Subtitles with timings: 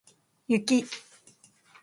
[0.49, 0.79] 雪